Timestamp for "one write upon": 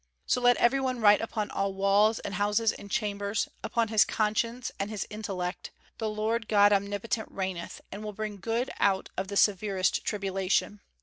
0.79-1.51